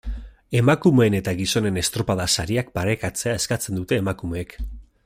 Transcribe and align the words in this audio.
Emakumeen 0.59 1.17
eta 1.17 1.33
gizonen 1.41 1.77
estropada-sariak 1.83 2.73
parekatzea 2.79 3.39
eskatzen 3.43 3.81
dute 3.83 4.05
emakumeek. 4.05 4.61